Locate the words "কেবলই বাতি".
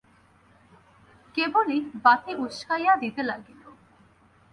1.37-2.31